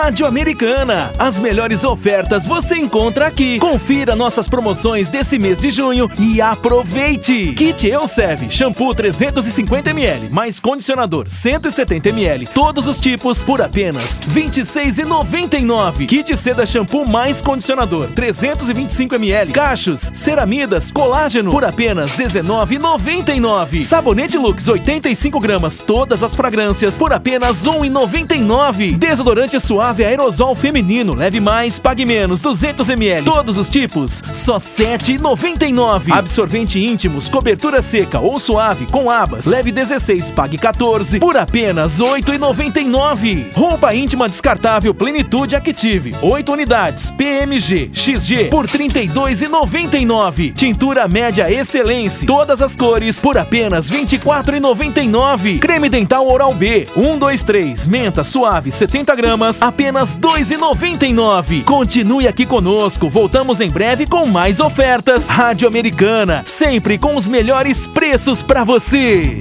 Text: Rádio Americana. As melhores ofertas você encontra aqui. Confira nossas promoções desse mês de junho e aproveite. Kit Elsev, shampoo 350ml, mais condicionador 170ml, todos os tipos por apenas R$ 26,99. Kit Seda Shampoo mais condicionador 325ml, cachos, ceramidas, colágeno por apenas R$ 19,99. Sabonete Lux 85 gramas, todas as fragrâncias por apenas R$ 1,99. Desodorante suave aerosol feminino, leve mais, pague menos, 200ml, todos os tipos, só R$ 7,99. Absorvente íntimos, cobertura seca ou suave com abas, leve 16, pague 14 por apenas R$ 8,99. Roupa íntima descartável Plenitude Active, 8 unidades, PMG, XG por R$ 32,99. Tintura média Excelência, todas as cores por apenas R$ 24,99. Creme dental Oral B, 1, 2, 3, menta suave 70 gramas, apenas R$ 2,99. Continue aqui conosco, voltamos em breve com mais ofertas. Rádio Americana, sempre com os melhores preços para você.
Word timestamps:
Rádio 0.00 0.26
Americana. 0.26 1.10
As 1.18 1.40
melhores 1.40 1.82
ofertas 1.82 2.46
você 2.46 2.76
encontra 2.76 3.26
aqui. 3.26 3.58
Confira 3.58 4.14
nossas 4.14 4.48
promoções 4.48 5.08
desse 5.08 5.40
mês 5.40 5.58
de 5.58 5.70
junho 5.70 6.08
e 6.20 6.40
aproveite. 6.40 7.52
Kit 7.54 7.84
Elsev, 7.88 8.48
shampoo 8.48 8.94
350ml, 8.94 10.30
mais 10.30 10.60
condicionador 10.60 11.26
170ml, 11.26 12.46
todos 12.54 12.86
os 12.86 13.00
tipos 13.00 13.42
por 13.42 13.60
apenas 13.60 14.20
R$ 14.20 14.42
26,99. 14.42 16.06
Kit 16.06 16.36
Seda 16.36 16.64
Shampoo 16.64 17.04
mais 17.10 17.40
condicionador 17.40 18.06
325ml, 18.12 19.50
cachos, 19.50 20.12
ceramidas, 20.14 20.92
colágeno 20.92 21.50
por 21.50 21.64
apenas 21.64 22.14
R$ 22.14 22.24
19,99. 22.24 23.82
Sabonete 23.82 24.38
Lux 24.38 24.68
85 24.68 25.40
gramas, 25.40 25.76
todas 25.76 26.22
as 26.22 26.36
fragrâncias 26.36 26.96
por 26.96 27.12
apenas 27.12 27.66
R$ 27.66 27.72
1,99. 27.72 28.96
Desodorante 28.96 29.58
suave 29.58 29.87
aerosol 29.88 30.54
feminino, 30.54 31.14
leve 31.14 31.40
mais, 31.40 31.78
pague 31.78 32.04
menos, 32.04 32.40
200ml, 32.40 33.24
todos 33.24 33.58
os 33.58 33.68
tipos, 33.68 34.22
só 34.32 34.54
R$ 34.54 34.60
7,99. 34.60 36.12
Absorvente 36.12 36.78
íntimos, 36.84 37.28
cobertura 37.28 37.82
seca 37.82 38.20
ou 38.20 38.38
suave 38.38 38.86
com 38.90 39.10
abas, 39.10 39.46
leve 39.46 39.72
16, 39.72 40.30
pague 40.30 40.58
14 40.58 41.18
por 41.18 41.36
apenas 41.36 41.98
R$ 41.98 42.06
8,99. 42.20 43.52
Roupa 43.54 43.94
íntima 43.94 44.28
descartável 44.28 44.94
Plenitude 44.94 45.56
Active, 45.56 46.14
8 46.22 46.52
unidades, 46.52 47.10
PMG, 47.10 47.90
XG 47.92 48.48
por 48.50 48.66
R$ 48.66 48.78
32,99. 48.78 50.52
Tintura 50.52 51.08
média 51.08 51.50
Excelência, 51.52 52.26
todas 52.26 52.62
as 52.62 52.76
cores 52.76 53.20
por 53.20 53.38
apenas 53.38 53.88
R$ 53.88 54.00
24,99. 54.00 55.58
Creme 55.58 55.88
dental 55.88 56.26
Oral 56.30 56.54
B, 56.54 56.88
1, 56.96 57.18
2, 57.18 57.42
3, 57.42 57.86
menta 57.86 58.24
suave 58.24 58.70
70 58.70 59.14
gramas, 59.14 59.62
apenas 59.78 60.16
R$ 60.16 60.20
2,99. 60.22 61.62
Continue 61.62 62.26
aqui 62.26 62.44
conosco, 62.44 63.08
voltamos 63.08 63.60
em 63.60 63.68
breve 63.68 64.08
com 64.08 64.26
mais 64.26 64.58
ofertas. 64.58 65.28
Rádio 65.28 65.68
Americana, 65.68 66.42
sempre 66.44 66.98
com 66.98 67.14
os 67.14 67.28
melhores 67.28 67.86
preços 67.86 68.42
para 68.42 68.64
você. 68.64 69.40